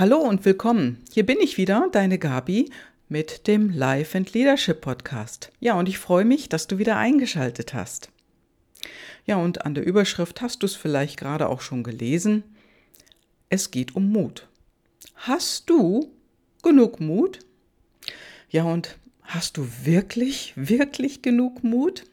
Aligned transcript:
Hallo 0.00 0.16
und 0.16 0.46
willkommen. 0.46 1.04
Hier 1.12 1.26
bin 1.26 1.40
ich 1.42 1.58
wieder, 1.58 1.90
deine 1.92 2.18
Gabi, 2.18 2.70
mit 3.10 3.46
dem 3.46 3.68
Life 3.68 4.16
and 4.16 4.32
Leadership 4.32 4.80
Podcast. 4.80 5.52
Ja, 5.60 5.74
und 5.74 5.90
ich 5.90 5.98
freue 5.98 6.24
mich, 6.24 6.48
dass 6.48 6.66
du 6.66 6.78
wieder 6.78 6.96
eingeschaltet 6.96 7.74
hast. 7.74 8.08
Ja, 9.26 9.36
und 9.36 9.66
an 9.66 9.74
der 9.74 9.84
Überschrift 9.84 10.40
hast 10.40 10.62
du 10.62 10.66
es 10.66 10.74
vielleicht 10.74 11.18
gerade 11.18 11.50
auch 11.50 11.60
schon 11.60 11.82
gelesen. 11.82 12.44
Es 13.50 13.70
geht 13.70 13.94
um 13.94 14.10
Mut. 14.10 14.48
Hast 15.16 15.68
du 15.68 16.10
genug 16.62 16.98
Mut? 17.00 17.40
Ja, 18.48 18.64
und 18.64 18.96
hast 19.20 19.58
du 19.58 19.68
wirklich, 19.84 20.54
wirklich 20.56 21.20
genug 21.20 21.62
Mut? 21.62 22.04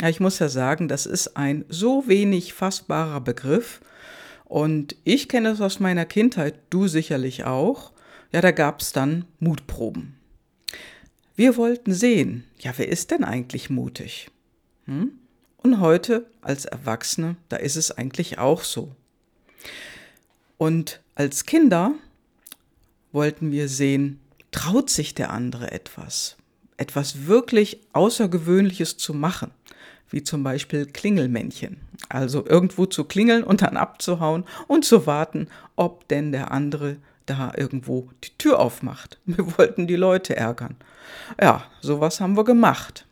Ja, 0.00 0.10
ich 0.10 0.20
muss 0.20 0.38
ja 0.38 0.50
sagen, 0.50 0.86
das 0.86 1.06
ist 1.06 1.34
ein 1.38 1.64
so 1.70 2.06
wenig 2.06 2.52
fassbarer 2.52 3.22
Begriff 3.22 3.80
und 4.52 4.96
ich 5.04 5.30
kenne 5.30 5.48
es 5.48 5.62
aus 5.62 5.80
meiner 5.80 6.04
Kindheit, 6.04 6.56
du 6.68 6.86
sicherlich 6.86 7.44
auch. 7.44 7.90
Ja, 8.32 8.42
da 8.42 8.50
gab 8.50 8.82
es 8.82 8.92
dann 8.92 9.24
Mutproben. 9.40 10.18
Wir 11.34 11.56
wollten 11.56 11.94
sehen, 11.94 12.44
ja, 12.58 12.74
wer 12.76 12.86
ist 12.86 13.12
denn 13.12 13.24
eigentlich 13.24 13.70
mutig? 13.70 14.30
Hm? 14.84 15.12
Und 15.56 15.80
heute 15.80 16.26
als 16.42 16.66
Erwachsene, 16.66 17.36
da 17.48 17.56
ist 17.56 17.76
es 17.76 17.92
eigentlich 17.92 18.36
auch 18.36 18.62
so. 18.62 18.94
Und 20.58 21.00
als 21.14 21.46
Kinder 21.46 21.94
wollten 23.10 23.52
wir 23.52 23.70
sehen, 23.70 24.20
traut 24.50 24.90
sich 24.90 25.14
der 25.14 25.30
andere 25.30 25.70
etwas, 25.70 26.36
etwas 26.76 27.26
wirklich 27.26 27.80
Außergewöhnliches 27.94 28.98
zu 28.98 29.14
machen 29.14 29.50
wie 30.12 30.22
zum 30.22 30.44
Beispiel 30.44 30.86
Klingelmännchen. 30.86 31.80
Also 32.08 32.46
irgendwo 32.46 32.86
zu 32.86 33.04
klingeln 33.04 33.42
und 33.42 33.62
dann 33.62 33.76
abzuhauen 33.76 34.44
und 34.68 34.84
zu 34.84 35.06
warten, 35.06 35.48
ob 35.76 36.06
denn 36.08 36.30
der 36.32 36.52
andere 36.52 36.98
da 37.26 37.52
irgendwo 37.56 38.10
die 38.22 38.36
Tür 38.38 38.60
aufmacht. 38.60 39.18
Wir 39.24 39.58
wollten 39.58 39.86
die 39.86 39.96
Leute 39.96 40.36
ärgern. 40.36 40.76
Ja, 41.40 41.64
sowas 41.80 42.20
haben 42.20 42.36
wir 42.36 42.44
gemacht. 42.44 43.06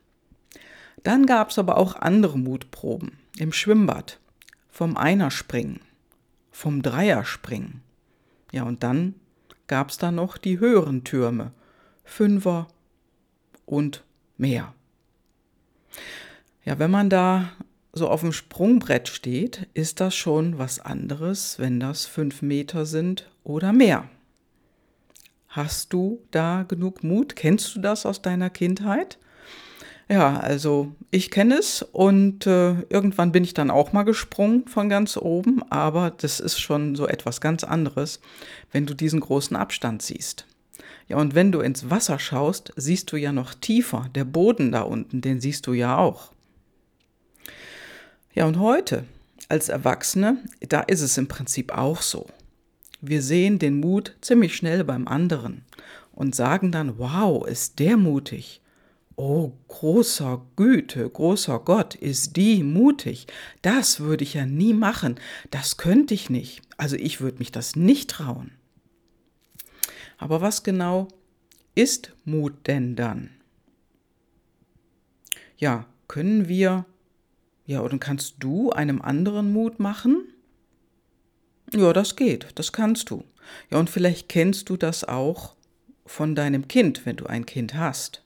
Dann 1.03 1.27
gab 1.27 1.51
es 1.51 1.59
aber 1.59 1.77
auch 1.77 1.97
andere 1.97 2.39
Mutproben 2.39 3.19
im 3.39 3.53
Schwimmbad, 3.53 4.19
vom 4.71 4.97
Einerspringen, 4.97 5.81
vom 6.51 6.83
Dreierspringen. 6.83 7.83
Ja, 8.53 8.65
und 8.65 8.83
dann 8.83 9.15
gab 9.67 9.91
es 9.91 9.99
da 9.99 10.11
noch 10.11 10.37
die 10.37 10.59
höheren 10.59 11.05
Türme, 11.05 11.53
Fünfer 12.05 12.69
und 13.67 14.03
mehr. 14.37 14.75
Ja, 16.71 16.79
wenn 16.79 16.93
man 16.93 17.11
da 17.11 17.51
so 17.93 18.09
auf 18.09 18.21
dem 18.21 18.31
Sprungbrett 18.31 19.09
steht, 19.09 19.67
ist 19.75 19.99
das 19.99 20.15
schon 20.15 20.57
was 20.57 20.79
anderes, 20.79 21.59
wenn 21.59 21.81
das 21.81 22.07
fünf 22.07 22.43
Meter 22.43 22.87
sind 22.87 23.29
oder 23.43 23.73
mehr. 23.73 24.09
Hast 25.49 25.93
du 25.93 26.21
da 26.31 26.63
genug 26.63 27.03
Mut? 27.03 27.35
Kennst 27.35 27.75
du 27.75 27.81
das 27.81 28.07
aus 28.07 28.23
deiner 28.23 28.51
Kindheit? 28.51 29.19
Ja, 30.09 30.39
also 30.39 30.93
ich 31.11 31.33
kenne 31.33 31.57
es 31.57 31.83
und 31.83 32.47
äh, 32.47 32.83
irgendwann 32.83 33.33
bin 33.33 33.43
ich 33.43 33.53
dann 33.53 33.73
auch 33.73 33.93
mal 33.93 34.05
gesprungen 34.05 34.69
von 34.69 34.89
ganz 34.89 35.17
oben, 35.17 35.65
aber 35.71 36.13
das 36.13 36.39
ist 36.39 36.61
schon 36.61 36.95
so 36.95 37.09
etwas 37.09 37.41
ganz 37.41 37.65
anderes, 37.65 38.21
wenn 38.71 38.87
du 38.87 38.95
diesen 38.95 39.19
großen 39.19 39.57
Abstand 39.57 40.03
siehst. 40.03 40.47
Ja, 41.09 41.17
und 41.17 41.35
wenn 41.35 41.51
du 41.51 41.63
ins 41.63 41.91
Wasser 41.91 42.21
schaust, 42.21 42.73
siehst 42.77 43.11
du 43.11 43.17
ja 43.17 43.33
noch 43.33 43.55
tiefer. 43.55 44.07
Der 44.15 44.25
Boden 44.25 44.71
da 44.71 44.83
unten, 44.83 45.21
den 45.21 45.41
siehst 45.41 45.67
du 45.67 45.73
ja 45.73 45.99
auch. 45.99 46.31
Ja, 48.33 48.47
und 48.47 48.59
heute 48.59 49.05
als 49.49 49.69
Erwachsene, 49.69 50.39
da 50.61 50.81
ist 50.81 51.01
es 51.01 51.19
im 51.19 51.29
Prinzip 51.29 51.73
auch 51.73 52.03
so. 52.03 52.27
Wir 53.01 53.23
sehen 53.23 53.59
den 53.59 53.81
Mut 53.81 54.17
ziemlich 54.21 54.55
schnell 54.55 54.85
beim 54.85 55.09
anderen 55.09 55.65
und 56.13 56.35
sagen 56.35 56.71
dann, 56.71 56.99
wow, 56.99 57.47
ist 57.47 57.79
der 57.79 57.97
mutig. 57.97 58.61
Oh, 59.17 59.53
großer 59.69 60.47
Güte, 60.57 61.09
großer 61.09 61.59
Gott, 61.59 61.95
ist 61.95 62.37
die 62.37 62.63
mutig. 62.63 63.27
Das 63.63 64.01
würde 64.01 64.25
ich 64.25 64.35
ja 64.35 64.47
nie 64.47 64.73
machen. 64.73 65.17
Das 65.51 65.77
könnte 65.77 66.15
ich 66.15 66.31
nicht. 66.31 66.63
Also 66.77 66.97
ich 66.97 67.21
würde 67.21 67.39
mich 67.39 67.53
das 67.53 67.77
nicht 67.77 68.11
trauen. 68.11 68.53
Aber 70.17 70.41
was 70.41 70.63
genau 70.63 71.09
ist 71.75 72.13
Mut 72.25 72.67
denn 72.67 72.97
dann? 72.97 73.31
Ja, 75.59 75.87
können 76.09 76.49
wir 76.49 76.87
ja, 77.71 77.79
und 77.79 78.01
kannst 78.01 78.35
du 78.41 78.73
einem 78.73 79.01
anderen 79.01 79.53
Mut 79.53 79.79
machen? 79.79 80.25
Ja, 81.73 81.93
das 81.93 82.17
geht, 82.17 82.49
das 82.57 82.73
kannst 82.73 83.11
du. 83.11 83.23
Ja, 83.71 83.79
und 83.79 83.89
vielleicht 83.89 84.29
kennst 84.29 84.71
du 84.71 84.77
das 84.77 85.05
auch 85.05 85.55
von 86.05 86.35
deinem 86.35 86.67
Kind, 86.67 87.07
wenn 87.07 87.15
du 87.15 87.27
ein 87.27 87.47
Kind 87.47 87.75
hast. 87.75 88.25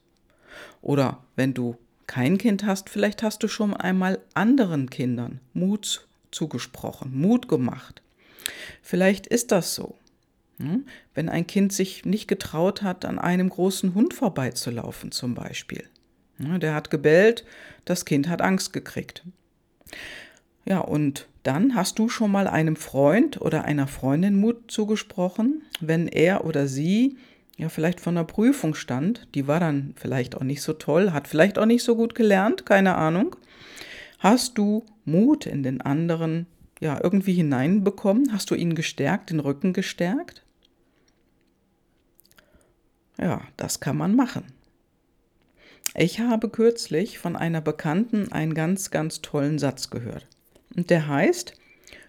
Oder 0.81 1.23
wenn 1.37 1.53
du 1.53 1.77
kein 2.07 2.39
Kind 2.39 2.65
hast, 2.65 2.89
vielleicht 2.89 3.23
hast 3.23 3.43
du 3.43 3.49
schon 3.49 3.75
einmal 3.75 4.19
anderen 4.33 4.89
Kindern 4.89 5.41
Mut 5.53 6.09
zugesprochen, 6.31 7.15
Mut 7.15 7.47
gemacht. 7.47 8.01
Vielleicht 8.81 9.27
ist 9.27 9.53
das 9.53 9.75
so. 9.75 9.99
Hm? 10.57 10.87
Wenn 11.13 11.29
ein 11.29 11.47
Kind 11.47 11.71
sich 11.75 12.07
nicht 12.07 12.29
getraut 12.29 12.81
hat, 12.81 13.05
an 13.05 13.19
einem 13.19 13.51
großen 13.51 13.95
Hund 13.95 14.15
vorbeizulaufen 14.15 15.13
zum 15.13 15.35
Beispiel. 15.35 15.85
Der 16.39 16.75
hat 16.75 16.91
gebellt, 16.91 17.45
das 17.85 18.05
Kind 18.05 18.29
hat 18.29 18.43
Angst 18.43 18.73
gekriegt. 18.73 19.25
Ja, 20.65 20.81
und 20.81 21.29
dann 21.43 21.75
hast 21.75 21.99
du 21.99 22.09
schon 22.09 22.33
mal 22.33 22.49
einem 22.49 22.77
Freund 22.77 23.41
oder 23.41 23.65
einer 23.65 23.87
Freundin 23.87 24.37
Mut 24.37 24.71
zugesprochen, 24.71 25.63
wenn 25.81 26.09
er 26.09 26.45
oder 26.45 26.67
sie 26.67 27.19
ja 27.57 27.69
vielleicht 27.69 28.01
von 28.01 28.15
der 28.15 28.25
Prüfung 28.25 28.75
stand, 28.75 29.29
die 29.35 29.47
war 29.47 29.61
dann 29.61 29.95
vielleicht 29.97 30.35
auch 30.35 30.43
nicht 30.43 30.63
so 30.63 30.73
toll, 30.73 31.13
hat 31.13 31.29
vielleicht 31.29 31.59
auch 31.59 31.67
nicht 31.67 31.85
so 31.85 31.95
gut 31.97 32.15
gelernt, 32.15 32.67
keine 32.67 32.97
Ahnung. 32.97 33.37
Hast 34.19 34.59
du 34.59 34.85
Mut 35.05 35.47
in 35.47 35.63
den 35.63 35.83
anderen 35.83 36.47
ja 36.81 36.99
irgendwie 37.03 37.35
hineinbekommen? 37.35 38.33
Hast 38.33 38.51
du 38.51 38.55
ihn 38.55 38.75
gestärkt, 38.75 39.31
den 39.31 39.41
Rücken 39.41 39.73
gestärkt? 39.73 40.43
Ja, 43.19 43.43
das 43.57 43.81
kann 43.81 43.97
man 43.97 44.17
machen. 44.17 44.45
Ich 45.97 46.19
habe 46.19 46.49
kürzlich 46.49 47.21
von 47.21 47.37
einer 47.37 47.61
Bekannten 47.61 48.33
einen 48.33 48.55
ganz, 48.55 48.91
ganz 48.91 49.23
tollen 49.23 49.61
Satz 49.61 49.91
gehört. 49.91 50.27
Und 50.75 50.91
der 50.91 51.07
heißt, 51.07 51.55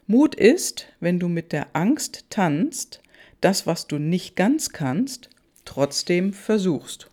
Mut 0.07 0.34
ist, 0.34 0.88
wenn 1.00 1.19
du 1.19 1.28
mit 1.28 1.51
der 1.51 1.68
Angst 1.73 2.25
tanzt, 2.31 3.01
das, 3.41 3.68
was 3.68 3.85
du 3.85 4.00
nicht 4.00 4.35
ganz 4.35 4.72
kannst, 4.72 5.29
trotzdem 5.66 6.34
versuchst. 6.34 7.12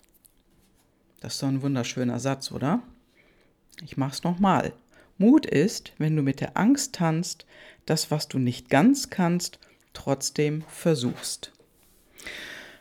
Das 1.20 1.34
ist 1.34 1.42
doch 1.42 1.48
ein 1.48 1.60
wunderschöner 1.60 2.18
Satz, 2.20 2.50
oder? 2.50 2.82
Ich 3.84 3.98
mach's 3.98 4.22
nochmal. 4.22 4.72
Mut 5.18 5.44
ist, 5.44 5.92
wenn 5.98 6.16
du 6.16 6.22
mit 6.22 6.40
der 6.40 6.56
Angst 6.56 6.94
tanzt, 6.94 7.44
das, 7.84 8.10
was 8.10 8.28
du 8.28 8.38
nicht 8.38 8.70
ganz 8.70 9.10
kannst, 9.10 9.58
trotzdem 9.92 10.64
versuchst. 10.68 11.52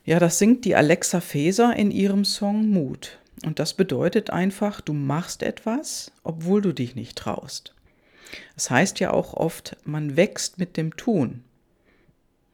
Ja, 0.06 0.18
das 0.18 0.40
singt 0.40 0.64
die 0.64 0.76
Alexa 0.76 1.20
Feser 1.20 1.76
in 1.76 1.92
ihrem 1.92 2.24
Song 2.24 2.70
Mut. 2.70 3.21
Und 3.46 3.60
das 3.60 3.74
bedeutet 3.74 4.30
einfach, 4.30 4.82
du 4.82 4.94
machst 4.94 5.44
etwas, 5.44 6.12
obwohl 6.24 6.62
du 6.62 6.74
dich 6.74 6.96
nicht 6.96 7.18
traust. 7.18 7.74
Es 8.56 8.66
das 8.66 8.72
heißt 8.72 9.00
ja 9.00 9.12
auch 9.12 9.34
oft, 9.34 9.78
man 9.84 10.16
wächst 10.16 10.58
mit 10.58 10.78
dem 10.78 10.96
Tun. 10.96 11.44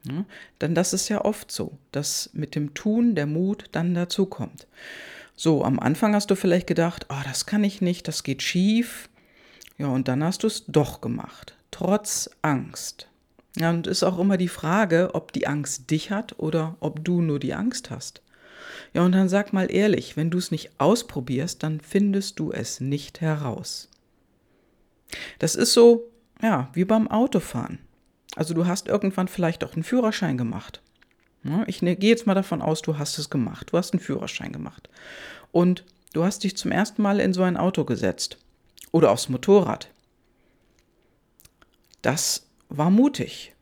Ja, 0.04 0.26
denn 0.62 0.74
das 0.74 0.94
ist 0.94 1.10
ja 1.10 1.26
oft 1.26 1.52
so, 1.52 1.78
dass 1.92 2.30
mit 2.34 2.56
dem 2.56 2.74
Tun 2.74 3.16
der 3.16 3.26
Mut 3.26 3.66
dann 3.74 3.94
dazukommt. 3.94 4.68
So, 5.36 5.64
am 5.64 5.80
Anfang 5.80 6.16
hast 6.16 6.32
du 6.32 6.36
vielleicht 6.36 6.68
gedacht, 6.68 7.08
oh, 7.10 7.22
das 7.26 7.46
kann 7.46 7.64
ich 7.64 7.82
nicht, 7.82 8.08
das 8.08 8.24
geht 8.24 8.42
schief. 8.42 9.10
Ja, 9.78 9.88
und 9.88 10.08
dann 10.08 10.24
hast 10.24 10.44
du 10.44 10.48
es 10.48 10.66
doch 10.68 11.02
gemacht, 11.02 11.56
trotz 11.70 12.30
Angst. 12.42 13.08
Ja, 13.58 13.70
und 13.72 13.88
ist 13.88 14.04
auch 14.04 14.20
immer 14.20 14.38
die 14.38 14.48
Frage, 14.48 15.12
ob 15.14 15.34
die 15.34 15.48
Angst 15.48 15.92
dich 15.92 16.12
hat 16.12 16.40
oder 16.40 16.78
ob 16.80 17.04
du 17.04 17.22
nur 17.22 17.40
die 17.40 17.54
Angst 17.54 17.90
hast. 17.90 18.22
Ja, 18.94 19.04
und 19.04 19.12
dann 19.12 19.30
sag 19.30 19.54
mal 19.54 19.72
ehrlich, 19.72 20.18
wenn 20.18 20.30
du 20.30 20.38
es 20.38 20.52
nicht 20.52 20.72
ausprobierst, 20.80 21.64
dann 21.64 21.80
findest 21.80 22.40
du 22.40 22.52
es 22.52 22.80
nicht 22.80 23.22
heraus. 23.22 23.90
Das 25.40 25.56
ist 25.56 25.74
so, 25.74 26.10
ja, 26.42 26.70
wie 26.74 26.86
beim 26.86 27.08
Autofahren. 27.08 27.80
Also 28.36 28.54
du 28.54 28.68
hast 28.68 28.88
irgendwann 28.88 29.28
vielleicht 29.28 29.64
auch 29.64 29.74
einen 29.74 29.84
Führerschein 29.84 30.38
gemacht. 30.38 30.82
Ich 31.68 31.82
ne, 31.82 31.96
gehe 31.96 32.10
jetzt 32.10 32.28
mal 32.28 32.34
davon 32.34 32.62
aus, 32.62 32.82
du 32.82 32.98
hast 32.98 33.18
es 33.18 33.30
gemacht. 33.30 33.72
Du 33.72 33.78
hast 33.78 33.94
einen 33.94 34.02
Führerschein 34.02 34.52
gemacht. 34.52 34.90
Und 35.52 35.86
du 36.14 36.24
hast 36.24 36.44
dich 36.44 36.58
zum 36.58 36.72
ersten 36.72 37.02
Mal 37.02 37.20
in 37.20 37.34
so 37.34 37.44
ein 37.44 37.58
Auto 37.58 37.86
gesetzt. 37.86 38.38
Oder 38.92 39.12
aufs 39.12 39.30
Motorrad. 39.30 39.90
Das 42.02 42.48
war 42.70 42.90
mutig 42.90 43.54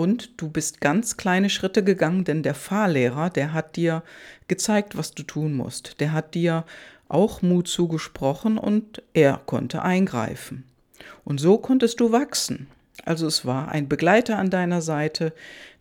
und 0.00 0.40
du 0.40 0.48
bist 0.48 0.80
ganz 0.80 1.18
kleine 1.18 1.50
Schritte 1.50 1.84
gegangen, 1.84 2.24
denn 2.24 2.42
der 2.42 2.54
Fahrlehrer, 2.54 3.28
der 3.28 3.52
hat 3.52 3.76
dir 3.76 4.02
gezeigt, 4.48 4.96
was 4.96 5.12
du 5.12 5.22
tun 5.24 5.52
musst. 5.52 6.00
Der 6.00 6.14
hat 6.14 6.34
dir 6.34 6.64
auch 7.10 7.42
Mut 7.42 7.68
zugesprochen 7.68 8.56
und 8.56 9.02
er 9.12 9.42
konnte 9.44 9.82
eingreifen. 9.82 10.64
Und 11.22 11.38
so 11.38 11.58
konntest 11.58 12.00
du 12.00 12.12
wachsen. 12.12 12.66
Also 13.04 13.26
es 13.26 13.44
war 13.44 13.68
ein 13.68 13.90
Begleiter 13.90 14.38
an 14.38 14.48
deiner 14.48 14.80
Seite, 14.80 15.34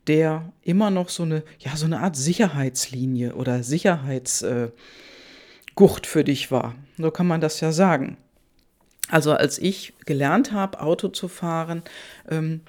der 0.08 0.52
immer 0.64 0.92
noch 0.92 1.08
so 1.08 1.24
eine, 1.24 1.44
ja, 1.60 1.78
so 1.78 1.86
eine 1.86 2.02
Art 2.02 2.18
Sicherheitslinie 2.18 3.36
oder 3.36 3.64
Sicherheitsgurt 3.64 4.74
äh, 5.78 6.08
für 6.08 6.26
dich 6.26 6.52
war. 6.52 6.76
So 6.98 7.10
kann 7.10 7.28
man 7.28 7.40
das 7.40 7.62
ja 7.62 7.72
sagen. 7.72 8.18
Also 9.08 9.32
als 9.32 9.60
ich 9.60 9.94
gelernt 10.06 10.52
habe, 10.52 10.82
Auto 10.82 11.08
zu 11.08 11.30
fahren, 11.30 11.84
ähm, 12.30 12.60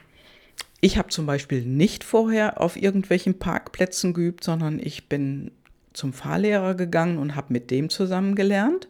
ich 0.81 0.97
habe 0.97 1.09
zum 1.09 1.27
Beispiel 1.27 1.65
nicht 1.65 2.05
vorher 2.05 2.61
auf 2.61 2.77
irgendwelchen 2.77 3.39
Parkplätzen 3.39 4.15
geübt, 4.15 4.45
sondern 4.45 4.79
ich 4.79 5.09
bin 5.09 5.53
zum 5.93 6.12
Fahrlehrer 6.12 6.75
gegangen 6.75 7.19
und 7.19 7.37
habe 7.37 7.53
mit 7.53 7.71
dem 7.71 7.91
zusammen 7.91 8.35
gelernt. 8.35 8.89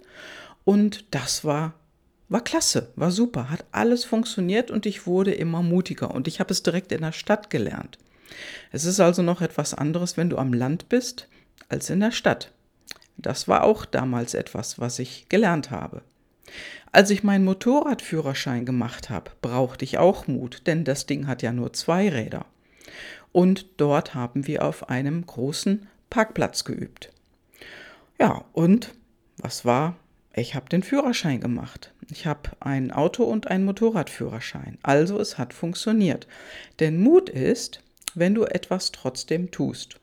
Und 0.64 1.04
das 1.10 1.44
war, 1.44 1.74
war 2.28 2.44
klasse, 2.44 2.92
war 2.94 3.10
super, 3.10 3.50
hat 3.50 3.64
alles 3.72 4.04
funktioniert 4.04 4.70
und 4.70 4.86
ich 4.86 5.06
wurde 5.06 5.32
immer 5.32 5.62
mutiger. 5.62 6.14
Und 6.14 6.28
ich 6.28 6.38
habe 6.38 6.52
es 6.52 6.62
direkt 6.62 6.92
in 6.92 7.00
der 7.00 7.12
Stadt 7.12 7.50
gelernt. 7.50 7.98
Es 8.70 8.84
ist 8.84 9.00
also 9.00 9.22
noch 9.22 9.40
etwas 9.40 9.74
anderes, 9.74 10.16
wenn 10.16 10.30
du 10.30 10.38
am 10.38 10.52
Land 10.52 10.88
bist, 10.88 11.28
als 11.68 11.90
in 11.90 12.00
der 12.00 12.12
Stadt. 12.12 12.52
Das 13.16 13.48
war 13.48 13.64
auch 13.64 13.84
damals 13.84 14.34
etwas, 14.34 14.78
was 14.78 14.98
ich 14.98 15.28
gelernt 15.28 15.70
habe. 15.70 16.02
Als 16.92 17.10
ich 17.10 17.22
meinen 17.22 17.44
Motorradführerschein 17.44 18.64
gemacht 18.64 19.10
habe, 19.10 19.30
brauchte 19.42 19.84
ich 19.84 19.98
auch 19.98 20.26
Mut, 20.26 20.62
denn 20.66 20.84
das 20.84 21.06
Ding 21.06 21.26
hat 21.26 21.42
ja 21.42 21.52
nur 21.52 21.72
zwei 21.72 22.08
Räder. 22.08 22.46
Und 23.32 23.66
dort 23.76 24.14
haben 24.14 24.46
wir 24.46 24.64
auf 24.64 24.88
einem 24.88 25.24
großen 25.24 25.86
Parkplatz 26.10 26.64
geübt. 26.64 27.12
Ja, 28.18 28.44
und 28.52 28.92
was 29.36 29.64
war? 29.64 29.96
Ich 30.34 30.54
habe 30.54 30.68
den 30.68 30.82
Führerschein 30.82 31.40
gemacht. 31.40 31.92
Ich 32.10 32.26
habe 32.26 32.50
ein 32.60 32.92
Auto- 32.92 33.24
und 33.24 33.48
einen 33.48 33.64
Motorradführerschein. 33.64 34.78
Also 34.82 35.18
es 35.18 35.38
hat 35.38 35.54
funktioniert. 35.54 36.26
Denn 36.78 37.00
Mut 37.00 37.28
ist, 37.28 37.82
wenn 38.14 38.34
du 38.34 38.44
etwas 38.44 38.92
trotzdem 38.92 39.50
tust. 39.50 39.98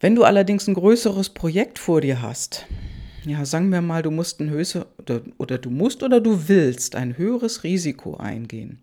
Wenn 0.00 0.14
du 0.14 0.24
allerdings 0.24 0.68
ein 0.68 0.74
größeres 0.74 1.30
Projekt 1.30 1.78
vor 1.78 2.00
dir 2.00 2.22
hast, 2.22 2.66
ja, 3.28 3.44
sagen 3.44 3.70
wir 3.70 3.80
mal, 3.80 4.02
du 4.02 4.10
musst 4.10 4.40
ein 4.40 4.50
höchste, 4.50 4.86
oder, 4.98 5.20
oder 5.36 5.58
du 5.58 5.70
musst 5.70 6.02
oder 6.02 6.20
du 6.20 6.48
willst 6.48 6.96
ein 6.96 7.16
höheres 7.16 7.64
Risiko 7.64 8.16
eingehen, 8.16 8.80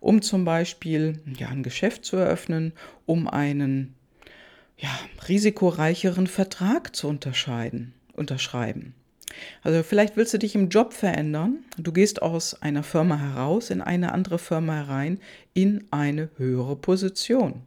um 0.00 0.22
zum 0.22 0.44
Beispiel 0.44 1.20
ja, 1.38 1.48
ein 1.48 1.62
Geschäft 1.62 2.04
zu 2.04 2.16
eröffnen, 2.16 2.72
um 3.06 3.28
einen 3.28 3.94
ja, 4.78 4.90
risikoreicheren 5.28 6.26
Vertrag 6.26 6.94
zu 6.94 7.08
unterscheiden, 7.08 7.94
unterschreiben. 8.12 8.94
Also 9.62 9.82
vielleicht 9.82 10.16
willst 10.16 10.34
du 10.34 10.38
dich 10.38 10.54
im 10.54 10.68
Job 10.68 10.92
verändern. 10.92 11.58
Du 11.76 11.92
gehst 11.92 12.22
aus 12.22 12.60
einer 12.62 12.82
Firma 12.82 13.18
heraus 13.18 13.70
in 13.70 13.80
eine 13.80 14.12
andere 14.12 14.38
Firma 14.38 14.74
herein 14.74 15.18
in 15.54 15.84
eine 15.90 16.30
höhere 16.36 16.76
Position. 16.76 17.62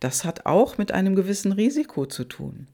Das 0.00 0.24
hat 0.24 0.46
auch 0.46 0.78
mit 0.78 0.92
einem 0.92 1.14
gewissen 1.14 1.52
Risiko 1.52 2.06
zu 2.06 2.24
tun. 2.24 2.66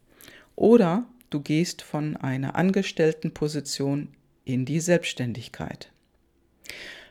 Oder 0.57 1.05
du 1.35 1.41
gehst 1.41 1.83
von 1.83 2.17
einer 2.17 2.55
Angestelltenposition 2.55 4.09
in 4.45 4.65
die 4.65 4.81
Selbstständigkeit. 4.81 5.91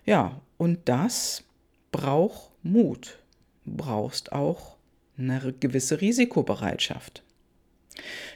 Ja, 0.05 0.41
und 0.57 0.79
das 0.85 1.43
braucht 1.91 2.51
Mut. 2.63 3.19
Brauchst 3.65 4.31
auch 4.31 4.77
eine 5.17 5.53
gewisse 5.59 5.99
Risikobereitschaft. 6.01 7.23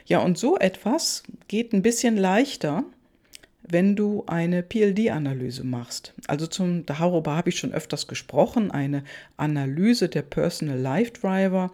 Ja, 0.06 0.20
und 0.20 0.38
so 0.38 0.58
etwas 0.58 1.22
geht 1.48 1.72
ein 1.72 1.82
bisschen 1.82 2.16
leichter, 2.16 2.84
wenn 3.62 3.96
du 3.96 4.24
eine 4.26 4.62
PLD-Analyse 4.62 5.64
machst. 5.64 6.14
Also 6.26 6.46
zum, 6.46 6.86
darüber 6.86 7.36
habe 7.36 7.50
ich 7.50 7.58
schon 7.58 7.72
öfters 7.72 8.06
gesprochen, 8.06 8.70
eine 8.70 9.04
Analyse 9.36 10.08
der 10.08 10.22
Personal 10.22 10.78
Life 10.78 11.12
Driver. 11.12 11.72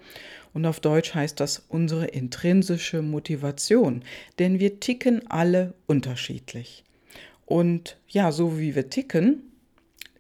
Und 0.55 0.65
auf 0.65 0.81
Deutsch 0.81 1.15
heißt 1.15 1.39
das 1.41 1.67
unsere 1.69 2.07
intrinsische 2.07 3.03
Motivation. 3.03 4.03
Denn 4.39 4.61
wir 4.61 4.81
ticken 4.81 5.29
alle 5.31 5.75
unterschiedlich. 5.87 6.85
Und 7.45 7.99
ja, 8.09 8.33
so 8.33 8.59
wie 8.59 8.75
wir 8.75 8.89
ticken, 8.89 9.43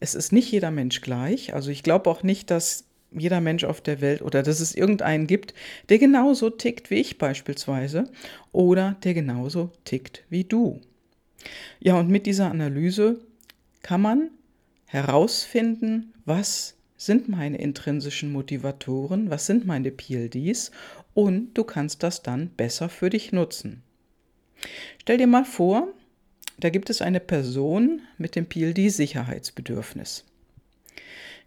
es 0.00 0.14
ist 0.14 0.32
nicht 0.32 0.50
jeder 0.52 0.70
Mensch 0.70 1.00
gleich. 1.00 1.54
Also 1.54 1.70
ich 1.70 1.82
glaube 1.82 2.10
auch 2.10 2.22
nicht, 2.22 2.50
dass 2.50 2.84
jeder 3.10 3.40
Mensch 3.40 3.64
auf 3.64 3.80
der 3.80 4.00
Welt 4.00 4.22
oder 4.22 4.42
dass 4.42 4.60
es 4.60 4.74
irgendeinen 4.74 5.26
gibt, 5.26 5.54
der 5.88 5.98
genauso 5.98 6.50
tickt 6.50 6.90
wie 6.90 6.96
ich 6.96 7.16
beispielsweise 7.16 8.10
oder 8.52 8.96
der 9.04 9.14
genauso 9.14 9.70
tickt 9.84 10.24
wie 10.28 10.44
du. 10.44 10.80
Ja, 11.78 11.98
und 11.98 12.10
mit 12.10 12.26
dieser 12.26 12.50
Analyse 12.50 13.20
kann 13.82 14.00
man 14.00 14.30
herausfinden, 14.86 16.12
was 16.24 16.74
sind 16.96 17.28
meine 17.28 17.58
intrinsischen 17.58 18.32
Motivatoren, 18.32 19.30
was 19.30 19.46
sind 19.46 19.66
meine 19.66 19.90
PLDs 19.90 20.70
und 21.12 21.54
du 21.54 21.64
kannst 21.64 22.02
das 22.02 22.22
dann 22.22 22.48
besser 22.50 22.88
für 22.88 23.10
dich 23.10 23.32
nutzen. 23.32 23.82
Stell 25.00 25.18
dir 25.18 25.26
mal 25.26 25.44
vor, 25.44 25.88
da 26.58 26.70
gibt 26.70 26.88
es 26.90 27.02
eine 27.02 27.20
Person 27.20 28.02
mit 28.16 28.36
dem 28.36 28.46
PLD-Sicherheitsbedürfnis. 28.46 30.24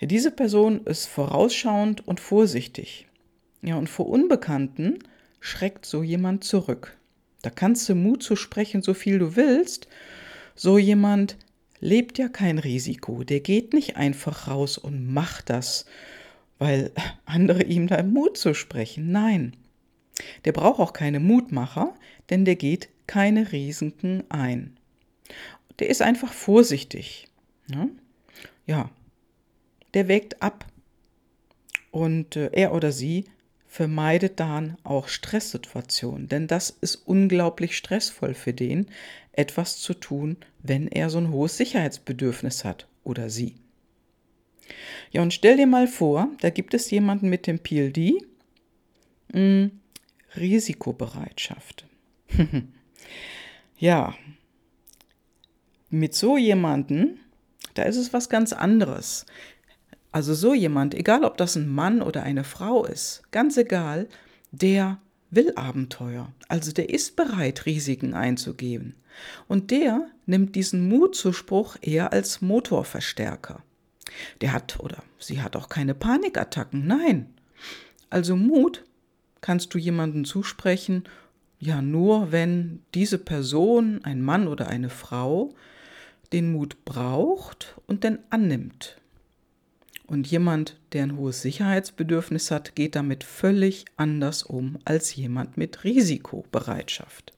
Diese 0.02 0.32
Person 0.32 0.86
ist 0.86 1.08
vorausschauend 1.08 2.08
und 2.08 2.20
vorsichtig. 2.20 3.08
Ja, 3.62 3.78
und 3.78 3.90
vor 3.90 4.08
Unbekannten 4.08 5.00
schreckt 5.40 5.86
so 5.86 6.04
jemand 6.04 6.44
zurück. 6.44 6.98
Da 7.42 7.50
kannst 7.50 7.88
du 7.90 7.96
Mut 7.96 8.22
zu 8.22 8.36
sprechen, 8.36 8.82
so 8.82 8.94
viel 8.94 9.20
du 9.20 9.36
willst. 9.36 9.88
So 10.56 10.78
jemand 10.78 11.38
lebt 11.80 12.18
ja 12.18 12.30
kein 12.30 12.60
Risiko. 12.60 13.24
Der 13.24 13.40
geht 13.40 13.74
nicht 13.74 13.98
einfach 13.98 14.48
raus 14.48 14.78
und 14.78 15.12
macht 15.14 15.50
das, 15.50 15.86
weil 16.58 16.92
andere 17.26 17.64
ihm 17.64 17.88
da 17.88 18.02
Mut 18.04 18.38
zu 18.38 18.54
sprechen. 18.54 19.12
Nein. 19.12 19.56
Der 20.46 20.52
braucht 20.52 20.80
auch 20.80 20.94
keine 20.94 21.20
Mutmacher, 21.20 21.94
denn 22.30 22.46
der 22.46 22.56
geht 22.56 22.90
keine 23.06 23.52
Risiken 23.52 24.24
ein. 24.30 24.78
Der 25.80 25.90
ist 25.90 26.02
einfach 26.02 26.34
vorsichtig. 26.34 27.28
Ja, 27.70 27.86
ne? 27.86 27.90
ja. 28.66 28.90
der 29.94 30.08
wägt 30.08 30.42
ab. 30.42 30.66
Und 31.92 32.36
äh, 32.36 32.50
er 32.52 32.74
oder 32.74 32.92
sie 32.92 33.26
vermeidet 33.68 34.40
dann 34.40 34.78
auch 34.84 35.08
Stresssituationen, 35.08 36.28
denn 36.28 36.48
das 36.48 36.70
ist 36.70 36.96
unglaublich 36.96 37.78
stressvoll 37.78 38.34
für 38.34 38.54
den, 38.54 38.88
etwas 39.34 39.78
zu 39.78 39.94
tun, 39.94 40.38
wenn 40.64 40.88
er 40.88 41.10
so 41.10 41.20
ein 41.20 41.32
hohes 41.32 41.58
Sicherheitsbedürfnis 41.58 42.66
hat 42.66 42.88
oder 43.04 43.30
sie. 43.30 43.56
Ja, 45.12 45.22
und 45.22 45.34
stell 45.34 45.58
dir 45.58 45.68
mal 45.68 45.88
vor, 45.88 46.30
da 46.42 46.50
gibt 46.50 46.74
es 46.74 46.90
jemanden 46.92 47.30
mit 47.30 47.48
dem 47.48 47.60
PLD, 47.60 48.24
mh, 49.34 49.34
hm, 49.34 49.72
Risikobereitschaft. 50.36 51.86
ja, 53.78 54.14
mit 55.90 56.16
so 56.16 56.38
jemanden, 56.38 57.20
da 57.76 57.84
ist 57.84 57.98
es 57.98 58.12
was 58.12 58.30
ganz 58.30 58.54
anderes. 58.54 59.26
Also 60.12 60.34
so 60.34 60.54
jemand, 60.54 60.96
egal 60.96 61.24
ob 61.24 61.38
das 61.38 61.56
ein 61.56 61.68
Mann 61.68 62.02
oder 62.02 62.24
eine 62.24 62.44
Frau 62.44 62.86
ist, 62.86 63.24
ganz 63.32 63.58
egal, 63.58 64.08
der 64.52 65.00
will 65.30 65.54
Abenteuer. 65.56 66.32
Also 66.48 66.72
der 66.72 66.90
ist 66.90 67.16
bereit, 67.16 67.66
Risiken 67.66 68.14
einzugehen. 68.14 68.96
Und 69.48 69.72
der 69.72 70.08
nimmt 70.26 70.56
diesen 70.56 70.88
Mutzuspruch 70.88 71.76
eher 71.82 72.14
als 72.14 72.42
Motorverstärker. 72.42 73.62
Der 74.42 74.54
hat 74.54 74.80
oder 74.80 75.04
sie 75.20 75.42
hat 75.42 75.56
auch 75.56 75.70
keine 75.70 75.94
Panikattacken, 75.94 76.88
nein. 76.88 77.34
Also 78.10 78.36
Mut 78.36 78.86
kannst 79.42 79.74
du 79.74 79.78
jemandem 79.78 80.26
zusprechen, 80.26 81.04
ja 81.60 81.82
nur 81.82 82.32
wenn 82.32 82.82
diese 82.94 83.18
Person, 83.18 84.02
ein 84.04 84.22
Mann 84.22 84.48
oder 84.48 84.68
eine 84.68 84.90
Frau, 84.90 85.54
den 86.32 86.52
Mut 86.52 86.86
braucht 86.86 87.76
und 87.86 88.04
den 88.04 88.20
annimmt. 88.30 88.98
Und 90.08 90.28
jemand, 90.28 90.78
der 90.94 91.04
ein 91.04 91.18
hohes 91.18 91.42
Sicherheitsbedürfnis 91.42 92.50
hat, 92.50 92.76
geht 92.76 92.96
damit 92.96 93.26
völlig 93.26 93.86
anders 93.98 94.42
um 94.44 94.80
als 94.86 95.14
jemand 95.16 95.58
mit 95.58 95.84
Risikobereitschaft. 95.84 97.34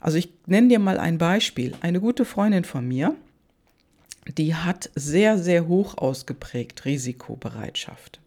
Also 0.00 0.16
ich 0.16 0.32
nenne 0.46 0.68
dir 0.68 0.78
mal 0.78 0.98
ein 0.98 1.18
Beispiel. 1.18 1.74
Eine 1.82 2.00
gute 2.00 2.24
Freundin 2.24 2.64
von 2.64 2.88
mir, 2.88 3.14
die 4.26 4.54
hat 4.54 4.90
sehr, 4.94 5.38
sehr 5.38 5.68
hoch 5.68 5.98
ausgeprägt 5.98 6.86
Risikobereitschaft. 6.86 8.20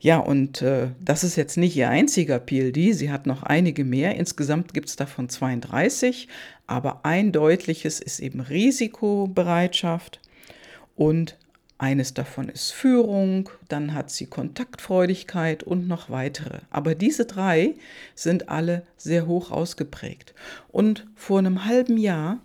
Ja, 0.00 0.18
und 0.18 0.62
äh, 0.62 0.88
das 1.00 1.22
ist 1.22 1.36
jetzt 1.36 1.56
nicht 1.56 1.76
ihr 1.76 1.88
einziger 1.88 2.40
PLD, 2.40 2.92
sie 2.92 3.12
hat 3.12 3.26
noch 3.26 3.44
einige 3.44 3.84
mehr. 3.84 4.16
Insgesamt 4.16 4.74
gibt 4.74 4.88
es 4.88 4.96
davon 4.96 5.28
32, 5.28 6.26
aber 6.66 7.04
ein 7.04 7.30
deutliches 7.30 8.00
ist 8.00 8.18
eben 8.18 8.40
Risikobereitschaft 8.40 10.20
und 10.96 11.36
eines 11.82 12.14
davon 12.14 12.48
ist 12.48 12.70
Führung, 12.70 13.50
dann 13.68 13.92
hat 13.92 14.10
sie 14.10 14.26
Kontaktfreudigkeit 14.26 15.64
und 15.64 15.88
noch 15.88 16.10
weitere. 16.10 16.60
Aber 16.70 16.94
diese 16.94 17.26
drei 17.26 17.74
sind 18.14 18.48
alle 18.48 18.86
sehr 18.96 19.26
hoch 19.26 19.50
ausgeprägt. 19.50 20.32
Und 20.68 21.06
vor 21.16 21.40
einem 21.40 21.64
halben 21.64 21.98
Jahr, 21.98 22.38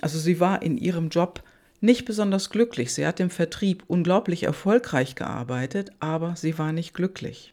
also 0.00 0.18
sie 0.18 0.40
war 0.40 0.62
in 0.62 0.78
ihrem 0.78 1.10
Job 1.10 1.42
nicht 1.82 2.06
besonders 2.06 2.48
glücklich. 2.48 2.94
Sie 2.94 3.06
hat 3.06 3.20
im 3.20 3.28
Vertrieb 3.28 3.84
unglaublich 3.88 4.44
erfolgreich 4.44 5.14
gearbeitet, 5.14 5.90
aber 6.00 6.34
sie 6.34 6.56
war 6.58 6.72
nicht 6.72 6.94
glücklich. 6.94 7.52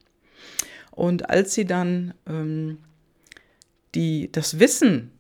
Und 0.92 1.30
als 1.30 1.54
sie 1.54 1.66
dann 1.66 2.14
ähm, 2.28 2.78
die, 3.94 4.32
das 4.32 4.60
Wissen 4.60 5.12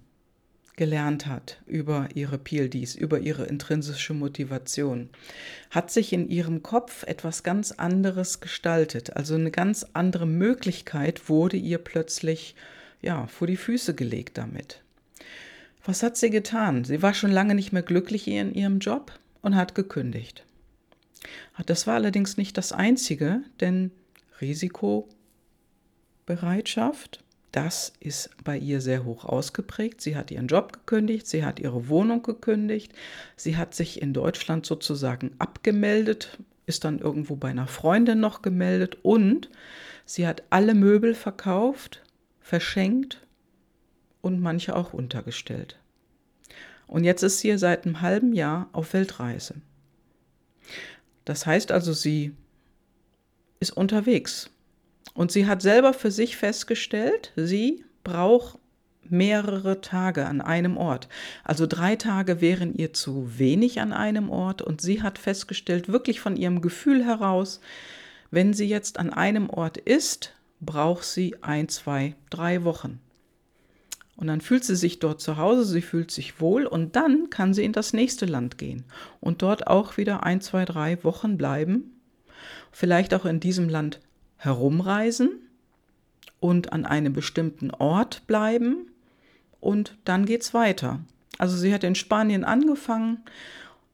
gelernt 0.75 1.25
hat 1.25 1.61
über 1.65 2.09
ihre 2.13 2.37
PLDs, 2.37 2.93
über 2.95 3.19
ihre 3.19 3.45
intrinsische 3.45 4.13
Motivation, 4.13 5.09
hat 5.69 5.91
sich 5.91 6.11
in 6.13 6.29
ihrem 6.29 6.63
Kopf 6.63 7.03
etwas 7.03 7.43
ganz 7.43 7.71
anderes 7.71 8.41
gestaltet. 8.41 9.15
Also 9.15 9.35
eine 9.35 9.51
ganz 9.51 9.85
andere 9.93 10.25
Möglichkeit 10.25 11.29
wurde 11.29 11.55
ihr 11.57 11.77
plötzlich 11.77 12.55
ja, 13.01 13.27
vor 13.27 13.47
die 13.47 13.57
Füße 13.57 13.95
gelegt 13.95 14.37
damit. 14.37 14.81
Was 15.85 16.03
hat 16.03 16.17
sie 16.17 16.31
getan? 16.31 16.83
Sie 16.83 17.01
war 17.01 17.13
schon 17.13 17.31
lange 17.31 17.55
nicht 17.55 17.71
mehr 17.71 17.83
glücklich 17.83 18.27
in 18.27 18.53
ihrem 18.53 18.79
Job 18.79 19.17
und 19.41 19.55
hat 19.55 19.75
gekündigt. 19.75 20.43
Das 21.65 21.87
war 21.87 21.95
allerdings 21.95 22.37
nicht 22.37 22.57
das 22.57 22.71
Einzige, 22.71 23.41
denn 23.59 23.91
Risikobereitschaft, 24.41 27.23
das 27.55 27.93
ist 28.01 28.29
bei 28.43 28.57
ihr 28.57 28.81
sehr 28.81 29.05
hoch 29.05 29.23
ausgeprägt. 29.23 30.01
Sie 30.01 30.17
hat 30.17 30.29
ihren 30.29 30.47
Job 30.47 30.73
gekündigt, 30.73 31.25
sie 31.25 31.45
hat 31.45 31.59
ihre 31.59 31.87
Wohnung 31.87 32.21
gekündigt, 32.21 32.91
sie 33.37 33.55
hat 33.55 33.73
sich 33.73 34.01
in 34.01 34.13
Deutschland 34.13 34.65
sozusagen 34.65 35.31
abgemeldet, 35.39 36.37
ist 36.65 36.83
dann 36.83 36.99
irgendwo 36.99 37.37
bei 37.37 37.49
einer 37.49 37.67
Freundin 37.67 38.19
noch 38.19 38.41
gemeldet 38.41 38.97
und 39.03 39.49
sie 40.05 40.27
hat 40.27 40.43
alle 40.49 40.73
Möbel 40.73 41.15
verkauft, 41.15 42.03
verschenkt 42.41 43.25
und 44.21 44.41
manche 44.41 44.75
auch 44.75 44.91
untergestellt. 44.91 45.79
Und 46.87 47.05
jetzt 47.05 47.23
ist 47.23 47.39
sie 47.39 47.57
seit 47.57 47.85
einem 47.85 48.01
halben 48.01 48.33
Jahr 48.33 48.69
auf 48.73 48.93
Weltreise. 48.93 49.55
Das 51.23 51.45
heißt 51.45 51.71
also, 51.71 51.93
sie 51.93 52.35
ist 53.59 53.71
unterwegs. 53.71 54.49
Und 55.15 55.31
sie 55.31 55.47
hat 55.47 55.63
selber 55.63 55.93
für 55.93 56.11
sich 56.11 56.37
festgestellt, 56.37 57.31
sie 57.35 57.83
braucht 58.03 58.59
mehrere 59.09 59.81
Tage 59.81 60.25
an 60.25 60.41
einem 60.41 60.77
Ort. 60.77 61.07
Also 61.43 61.65
drei 61.67 61.95
Tage 61.95 62.41
wären 62.41 62.73
ihr 62.75 62.93
zu 62.93 63.39
wenig 63.39 63.79
an 63.79 63.93
einem 63.93 64.29
Ort. 64.29 64.61
Und 64.61 64.81
sie 64.81 65.01
hat 65.01 65.17
festgestellt, 65.17 65.89
wirklich 65.89 66.19
von 66.19 66.35
ihrem 66.35 66.61
Gefühl 66.61 67.05
heraus, 67.05 67.61
wenn 68.29 68.53
sie 68.53 68.67
jetzt 68.67 68.99
an 68.99 69.11
einem 69.11 69.49
Ort 69.49 69.77
ist, 69.77 70.33
braucht 70.59 71.05
sie 71.05 71.35
ein, 71.41 71.69
zwei, 71.69 72.15
drei 72.29 72.63
Wochen. 72.63 72.99
Und 74.17 74.27
dann 74.27 74.41
fühlt 74.41 74.63
sie 74.63 74.75
sich 74.75 74.99
dort 74.99 75.21
zu 75.21 75.37
Hause, 75.37 75.65
sie 75.65 75.81
fühlt 75.81 76.11
sich 76.11 76.39
wohl 76.39 76.65
und 76.65 76.95
dann 76.95 77.29
kann 77.29 77.53
sie 77.53 77.65
in 77.65 77.73
das 77.73 77.91
nächste 77.91 78.25
Land 78.25 78.57
gehen 78.57 78.85
und 79.19 79.41
dort 79.41 79.67
auch 79.67 79.97
wieder 79.97 80.23
ein, 80.23 80.39
zwei, 80.39 80.63
drei 80.63 81.03
Wochen 81.03 81.37
bleiben, 81.37 81.99
vielleicht 82.71 83.13
auch 83.13 83.25
in 83.25 83.41
diesem 83.41 83.67
Land 83.67 83.99
herumreisen 84.37 85.49
und 86.39 86.73
an 86.73 86.85
einem 86.85 87.13
bestimmten 87.13 87.71
Ort 87.71 88.27
bleiben 88.27 88.91
und 89.59 89.97
dann 90.05 90.25
geht's 90.25 90.53
weiter. 90.53 90.99
Also 91.37 91.57
sie 91.57 91.73
hat 91.73 91.83
in 91.83 91.95
Spanien 91.95 92.43
angefangen, 92.43 93.23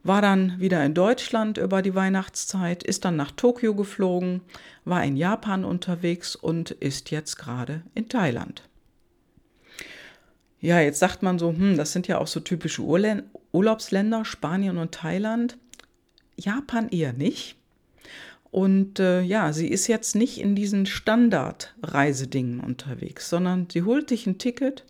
war 0.03 0.21
dann 0.21 0.59
wieder 0.59 0.83
in 0.83 0.93
Deutschland 0.93 1.57
über 1.57 1.81
die 1.81 1.95
Weihnachtszeit, 1.95 2.83
ist 2.83 3.05
dann 3.05 3.15
nach 3.15 3.31
Tokio 3.31 3.75
geflogen, 3.75 4.41
war 4.83 5.03
in 5.03 5.15
Japan 5.15 5.63
unterwegs 5.63 6.35
und 6.35 6.71
ist 6.71 7.11
jetzt 7.11 7.37
gerade 7.37 7.83
in 7.93 8.09
Thailand. 8.09 8.63
Ja, 10.59 10.79
jetzt 10.79 10.99
sagt 10.99 11.23
man 11.23 11.39
so, 11.39 11.49
hm, 11.49 11.77
das 11.77 11.91
sind 11.91 12.07
ja 12.07 12.19
auch 12.19 12.27
so 12.27 12.39
typische 12.39 12.83
Urla 12.83 13.23
Urlaubsländer, 13.51 14.23
Spanien 14.23 14.77
und 14.77 14.93
Thailand. 14.93 15.57
Japan 16.37 16.89
eher 16.89 17.13
nicht. 17.13 17.57
Und 18.51 18.99
äh, 18.99 19.21
ja, 19.21 19.53
sie 19.53 19.69
ist 19.69 19.87
jetzt 19.87 20.13
nicht 20.15 20.39
in 20.39 20.55
diesen 20.55 20.85
Standardreisedingen 20.85 22.59
unterwegs, 22.59 23.29
sondern 23.29 23.67
sie 23.71 23.83
holt 23.83 24.09
sich 24.09 24.27
ein 24.27 24.37
Ticket, 24.37 24.85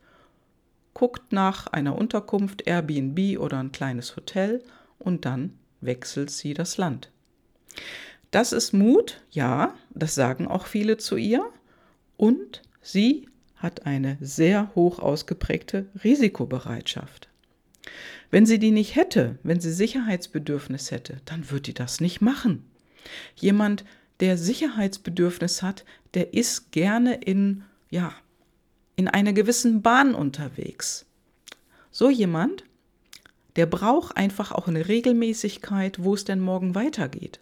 guckt 0.95 1.31
nach 1.31 1.67
einer 1.67 1.95
Unterkunft, 1.95 2.67
Airbnb 2.67 3.39
oder 3.39 3.59
ein 3.59 3.71
kleines 3.71 4.15
Hotel 4.15 4.63
und 4.97 5.25
dann 5.25 5.53
wechselt 5.79 6.31
sie 6.31 6.55
das 6.55 6.77
Land. 6.77 7.11
Das 8.31 8.51
ist 8.51 8.73
Mut, 8.73 9.21
ja, 9.29 9.75
das 9.93 10.15
sagen 10.15 10.47
auch 10.47 10.65
viele 10.65 10.97
zu 10.97 11.17
ihr. 11.17 11.45
Und 12.17 12.61
sie 12.81 13.27
hat 13.55 13.85
eine 13.85 14.17
sehr 14.21 14.73
hoch 14.73 14.99
ausgeprägte 14.99 15.87
Risikobereitschaft. 16.03 17.29
Wenn 18.31 18.45
sie 18.45 18.57
die 18.57 18.71
nicht 18.71 18.95
hätte, 18.95 19.37
wenn 19.43 19.59
sie 19.59 19.73
Sicherheitsbedürfnis 19.73 20.91
hätte, 20.91 21.17
dann 21.25 21.49
würde 21.51 21.63
die 21.63 21.73
das 21.73 21.99
nicht 21.99 22.21
machen. 22.21 22.70
Jemand, 23.35 23.83
der 24.19 24.37
Sicherheitsbedürfnis 24.37 25.61
hat, 25.61 25.83
der 26.13 26.33
ist 26.33 26.71
gerne 26.71 27.15
in, 27.15 27.63
ja, 27.89 28.13
in 28.95 29.07
einer 29.07 29.33
gewissen 29.33 29.81
Bahn 29.81 30.13
unterwegs. 30.13 31.05
So 31.91 32.09
jemand, 32.09 32.63
der 33.55 33.65
braucht 33.65 34.15
einfach 34.15 34.51
auch 34.51 34.67
eine 34.67 34.87
Regelmäßigkeit, 34.87 36.03
wo 36.03 36.13
es 36.13 36.23
denn 36.23 36.39
morgen 36.39 36.75
weitergeht. 36.75 37.39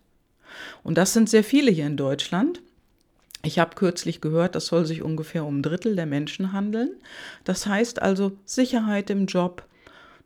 Und 0.83 0.97
das 0.97 1.13
sind 1.13 1.29
sehr 1.29 1.43
viele 1.43 1.71
hier 1.71 1.85
in 1.85 1.97
Deutschland. 1.97 2.61
Ich 3.43 3.59
habe 3.59 3.75
kürzlich 3.75 4.19
gehört, 4.19 4.55
das 4.55 4.65
soll 4.65 4.85
sich 4.85 5.01
ungefähr 5.01 5.45
um 5.45 5.59
ein 5.59 5.63
Drittel 5.63 5.95
der 5.95 6.05
Menschen 6.05 6.51
handeln. 6.51 6.91
Das 7.43 7.67
heißt 7.67 8.01
also 8.01 8.33
Sicherheit 8.45 9.09
im 9.09 9.27
Job. 9.27 9.65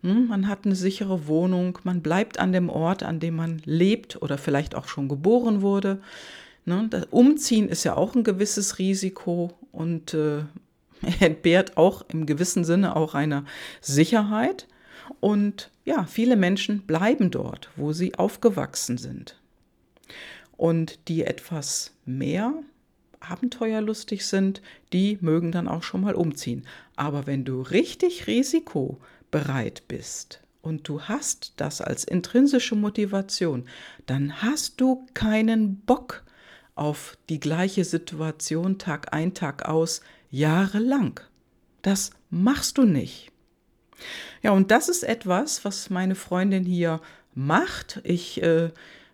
Hm, 0.04 0.28
man 0.28 0.48
hat 0.50 0.66
eine 0.66 0.76
sichere 0.76 1.28
Wohnung, 1.28 1.80
man 1.84 2.02
bleibt 2.02 2.38
an 2.38 2.52
dem 2.52 2.70
Ort, 2.70 3.04
an 3.04 3.20
dem 3.20 3.38
man 3.38 3.62
lebt 3.66 4.22
oder 4.22 4.38
vielleicht 4.38 4.76
auch 4.76 4.88
schon 4.88 5.08
geboren 5.08 5.62
wurde. 5.62 6.02
Ne, 6.66 6.88
das 6.90 7.06
Umziehen 7.10 7.70
ist 7.70 7.84
ja 7.86 7.96
auch 7.96 8.14
ein 8.14 8.24
gewisses 8.24 8.80
Risiko 8.80 9.52
und 9.72 10.14
äh, 10.14 10.44
entbehrt 11.20 11.78
auch 11.78 12.04
im 12.10 12.26
gewissen 12.26 12.66
Sinne 12.66 12.96
auch 12.96 13.16
einer 13.16 13.46
Sicherheit. 13.82 14.68
Und 15.20 15.72
ja, 15.86 16.06
viele 16.06 16.36
Menschen 16.36 16.82
bleiben 16.82 17.32
dort, 17.32 17.70
wo 17.76 17.94
sie 17.94 18.16
aufgewachsen 18.16 18.98
sind. 18.98 19.40
Und 20.56 21.08
die 21.08 21.24
etwas 21.24 21.94
mehr 22.06 22.54
abenteuerlustig 23.20 24.26
sind, 24.26 24.62
die 24.92 25.18
mögen 25.22 25.52
dann 25.52 25.68
auch 25.68 25.84
schon 25.84 26.02
mal 26.02 26.16
umziehen. 26.16 26.66
Aber 26.96 27.26
wenn 27.26 27.46
du 27.46 27.62
richtig 27.62 28.28
risikobereit 29.34 29.88
bist 29.88 30.42
und 30.62 30.88
du 30.88 31.02
hast 31.02 31.54
das 31.58 31.82
als 31.82 32.04
intrinsische 32.04 32.76
Motivation, 32.76 33.66
dann 34.06 34.42
hast 34.42 34.80
du 34.80 35.06
keinen 35.14 35.78
Bock 35.82 36.24
auf 36.76 37.18
die 37.30 37.40
gleiche 37.40 37.84
Situation 37.84 38.78
Tag 38.78 39.14
ein, 39.14 39.34
Tag 39.34 39.66
aus, 39.66 40.02
jahrelang. 40.32 41.20
Das 41.82 42.12
machst 42.30 42.78
du 42.78 42.84
nicht. 42.84 43.32
Ja, 44.42 44.52
und 44.52 44.72
das 44.72 44.90
ist 44.90 45.04
etwas, 45.04 45.66
was 45.66 45.90
meine 45.90 46.16
Freundin 46.16 46.66
hier 46.66 47.00
macht. 47.36 48.02
Ich 48.04 48.42
äh, 48.42 48.72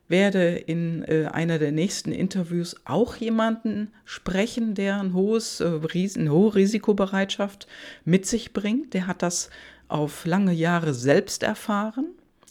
werde 0.07 0.55
in 0.55 1.03
äh, 1.03 1.25
einer 1.31 1.59
der 1.59 1.71
nächsten 1.71 2.11
Interviews 2.11 2.75
auch 2.85 3.15
jemanden 3.15 3.91
sprechen, 4.05 4.73
der 4.73 4.99
ein 4.99 5.13
hohes, 5.13 5.59
äh, 5.59 5.79
eine 6.15 6.31
hohe 6.31 6.55
Risikobereitschaft 6.55 7.67
mit 8.05 8.25
sich 8.25 8.53
bringt. 8.53 8.93
Der 8.93 9.05
hat 9.07 9.21
das 9.21 9.49
auf 9.89 10.25
lange 10.25 10.53
Jahre 10.53 10.93
selbst 10.93 11.43
erfahren. 11.43 12.07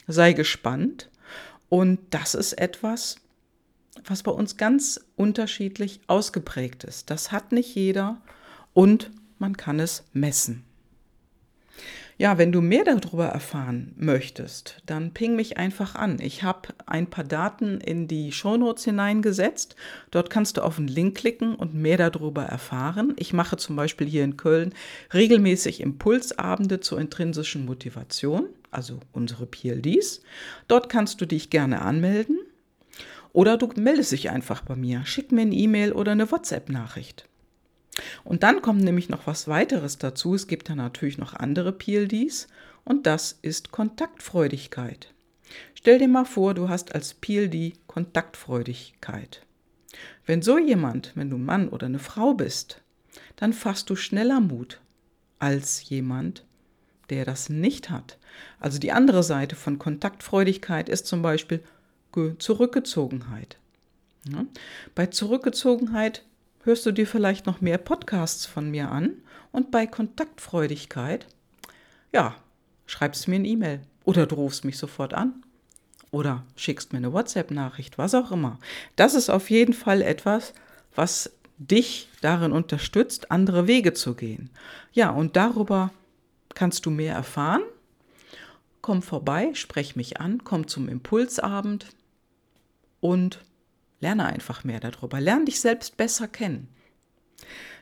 Sei 0.07 0.33
gespannt. 0.33 1.11
Und 1.69 1.99
das 2.11 2.35
ist 2.35 2.55
etwas, 2.55 3.17
was 4.05 4.23
bei 4.23 4.31
uns 4.31 4.57
ganz 4.57 5.01
unterschiedlich 5.17 6.01
ausgeprägt 6.07 6.85
ist. 6.85 7.11
Das 7.11 7.33
hat 7.33 7.53
nicht 7.53 7.75
jeder 7.75 8.21
und 8.73 9.11
man 9.39 9.57
kann 9.57 9.81
es 9.81 10.05
messen. 10.13 10.65
Ja, 12.21 12.37
wenn 12.37 12.51
du 12.51 12.61
mehr 12.61 12.83
darüber 12.83 13.27
erfahren 13.27 13.95
möchtest, 13.97 14.83
dann 14.87 15.15
ping 15.15 15.37
mich 15.37 15.57
einfach 15.57 15.95
an. 15.95 16.19
Ich 16.21 16.43
habe 16.43 16.71
ein 16.85 17.07
paar 17.07 17.23
Daten 17.23 17.81
in 17.81 18.09
die 18.09 18.33
Shownotes 18.33 18.85
hineingesetzt. 18.85 19.77
Dort 20.11 20.29
kannst 20.29 20.57
du 20.57 20.63
auf 20.63 20.77
den 20.77 20.89
Link 20.89 21.17
klicken 21.17 21.55
und 21.55 21.75
mehr 21.75 21.97
darüber 21.97 22.43
erfahren. 22.43 23.15
Ich 23.21 23.33
mache 23.33 23.57
zum 23.57 23.77
Beispiel 23.77 24.09
hier 24.09 24.25
in 24.25 24.37
Köln 24.37 24.75
regelmäßig 25.15 25.81
Impulsabende 25.81 26.81
zur 26.81 27.01
intrinsischen 27.01 27.65
Motivation, 27.65 28.49
also 28.73 28.99
unsere 29.13 29.47
PLDs. 29.47 30.21
Dort 30.67 30.89
kannst 30.89 31.21
du 31.21 31.25
dich 31.25 31.51
gerne 31.51 31.83
anmelden. 31.83 32.41
Oder 33.33 33.57
du 33.57 33.69
meldest 33.77 34.11
dich 34.11 34.31
einfach 34.31 34.63
bei 34.63 34.75
mir. 34.75 35.07
Schick 35.07 35.31
mir 35.31 35.43
eine 35.43 35.55
E-Mail 35.55 35.93
oder 35.93 36.11
eine 36.11 36.29
WhatsApp-Nachricht. 36.33 37.29
Und 38.25 38.43
dann 38.43 38.63
kommt 38.63 38.83
nämlich 38.83 39.09
noch 39.09 39.27
was 39.27 39.49
weiteres 39.49 39.99
dazu. 39.99 40.35
Es 40.35 40.47
gibt 40.47 40.69
da 40.69 40.75
natürlich 40.75 41.19
noch 41.19 41.35
andere 41.35 41.73
PLDs 41.73 42.49
und 42.85 43.07
das 43.07 43.39
ist 43.43 43.71
Kontaktfreudigkeit. 43.71 45.13
Stell 45.75 45.99
dir 45.99 46.09
mal 46.09 46.25
vor, 46.25 46.55
du 46.55 46.69
hast 46.69 46.95
als 46.95 47.15
PLD 47.15 47.75
Kontaktfreudigkeit. 47.87 49.43
Wenn 50.27 50.43
so 50.43 50.59
jemand, 50.59 51.13
wenn 51.15 51.31
du 51.31 51.39
Mann 51.39 51.69
oder 51.69 51.87
eine 51.87 51.99
Frau 51.99 52.35
bist, 52.35 52.83
dann 53.37 53.53
fasst 53.53 53.89
du 53.91 53.97
schneller 53.97 54.41
Mut 54.41 54.81
als 55.39 55.89
jemand, 55.89 56.45
der 57.11 57.25
das 57.25 57.49
nicht 57.49 57.89
hat. 57.89 58.19
Also 58.61 58.79
die 58.79 58.93
andere 58.93 59.23
Seite 59.23 59.57
von 59.57 59.79
Kontaktfreudigkeit 59.79 60.89
ist 60.89 61.07
zum 61.07 61.23
Beispiel 61.23 61.63
Zurückgezogenheit. 62.39 63.57
Bei 64.95 65.07
Zurückgezogenheit 65.07 66.25
hörst 66.65 66.87
du 66.87 66.93
dir 66.93 67.07
vielleicht 67.07 67.47
noch 67.47 67.61
mehr 67.61 67.79
Podcasts 67.79 68.47
von 68.47 68.71
mir 68.71 68.91
an 68.91 69.15
und 69.53 69.71
bei 69.71 69.87
Kontaktfreudigkeit, 69.87 71.27
ja, 72.13 72.37
schreibst 72.87 73.29
mir 73.29 73.37
eine 73.37 73.49
E-Mail 73.49 73.81
oder 74.05 74.27
du 74.27 74.37
rufst 74.37 74.65
mich 74.65 74.79
sofort 74.79 75.15
an 75.15 75.43
oder 76.11 76.45
schickst 76.57 76.93
mir 76.93 76.99
eine 76.99 77.13
WhatsApp-Nachricht, 77.13 77.99
was 77.99 78.15
auch 78.15 78.31
immer. 78.33 78.59
Das 78.97 79.15
ist 79.15 79.31
auf 79.31 79.51
jeden 79.51 79.75
Fall 79.75 80.03
etwas, 80.03 80.55
was 80.95 81.31
dich 81.59 82.09
darin 82.21 82.53
unterstützt, 82.53 83.31
andere 83.31 83.67
Wege 83.67 83.93
zu 83.93 84.15
gehen. 84.15 84.51
Ja, 84.93 85.11
und 85.11 85.37
darüber 85.37 85.93
kannst 86.55 86.87
du 86.87 86.91
mehr 86.91 87.15
erfahren. 87.15 87.63
Komm 88.81 89.03
vorbei, 89.03 89.51
sprech 89.55 89.97
mich 89.97 90.21
an, 90.21 90.45
komm 90.45 90.67
zum 90.69 90.89
Impulsabend 90.89 91.87
und 93.01 93.41
lerne 94.01 94.27
einfach 94.27 94.65
mehr 94.65 94.81
darüber. 94.81 95.21
Lerne 95.21 95.47
dich 95.47 95.61
selbst 95.61 95.97
besser 95.97 96.29
kennen. 96.29 96.69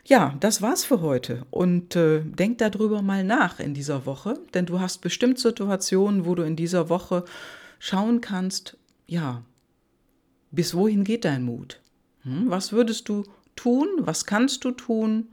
Ja, 0.04 0.36
das 0.38 0.62
war's 0.62 0.84
für 0.84 1.00
heute 1.00 1.46
und 1.50 1.96
äh, 1.96 2.20
denk 2.20 2.58
darüber 2.58 3.02
mal 3.02 3.24
nach 3.24 3.58
in 3.58 3.74
dieser 3.74 4.06
Woche, 4.06 4.38
denn 4.54 4.64
du 4.64 4.78
hast 4.78 4.98
bestimmt 4.98 5.38
Situationen, 5.38 6.24
wo 6.24 6.36
du 6.36 6.44
in 6.44 6.54
dieser 6.54 6.88
Woche 6.88 7.24
schauen 7.80 8.20
kannst, 8.20 8.76
ja, 9.08 9.42
bis 10.52 10.74
wohin 10.74 11.02
geht 11.02 11.24
dein 11.24 11.42
Mut? 11.42 11.80
Hm, 12.22 12.48
was 12.48 12.72
würdest 12.72 13.08
du 13.08 13.24
tun? 13.56 13.88
Was 13.98 14.26
kannst 14.26 14.64
du 14.64 14.70
tun? 14.70 15.28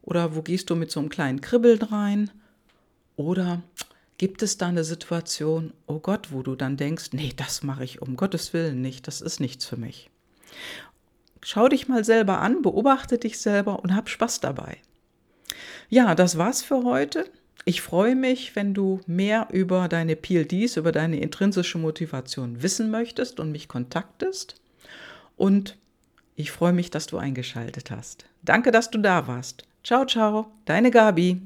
Oder 0.00 0.34
wo 0.34 0.40
gehst 0.40 0.70
du 0.70 0.76
mit 0.76 0.90
so 0.90 1.00
einem 1.00 1.10
kleinen 1.10 1.42
Kribbeln 1.42 1.82
rein? 1.82 2.30
Oder 3.16 3.62
gibt 4.18 4.42
es 4.42 4.56
da 4.56 4.68
eine 4.68 4.84
Situation, 4.84 5.72
oh 5.86 5.98
Gott, 5.98 6.32
wo 6.32 6.42
du 6.42 6.54
dann 6.54 6.76
denkst, 6.76 7.10
nee, 7.12 7.32
das 7.36 7.62
mache 7.62 7.84
ich 7.84 8.00
um 8.00 8.16
Gottes 8.16 8.52
Willen 8.52 8.80
nicht, 8.80 9.06
das 9.06 9.20
ist 9.20 9.40
nichts 9.40 9.66
für 9.66 9.76
mich. 9.76 10.10
Schau 11.42 11.68
dich 11.68 11.88
mal 11.88 12.04
selber 12.04 12.40
an, 12.40 12.62
beobachte 12.62 13.18
dich 13.18 13.38
selber 13.38 13.80
und 13.80 13.94
hab 13.94 14.08
Spaß 14.08 14.40
dabei. 14.40 14.78
Ja, 15.88 16.14
das 16.14 16.38
war's 16.38 16.62
für 16.62 16.82
heute. 16.82 17.24
Ich 17.64 17.80
freue 17.80 18.14
mich, 18.14 18.54
wenn 18.54 18.74
du 18.74 19.00
mehr 19.06 19.48
über 19.52 19.88
deine 19.88 20.16
PLDs, 20.16 20.76
über 20.76 20.92
deine 20.92 21.20
intrinsische 21.20 21.78
Motivation 21.78 22.62
wissen 22.62 22.90
möchtest 22.90 23.40
und 23.40 23.52
mich 23.52 23.68
kontaktest. 23.68 24.60
Und 25.36 25.76
ich 26.36 26.52
freue 26.52 26.72
mich, 26.72 26.90
dass 26.90 27.06
du 27.06 27.18
eingeschaltet 27.18 27.90
hast. 27.90 28.26
Danke, 28.42 28.70
dass 28.70 28.90
du 28.90 28.98
da 28.98 29.26
warst. 29.26 29.64
Ciao, 29.82 30.04
ciao, 30.04 30.52
deine 30.64 30.90
Gabi. 30.90 31.40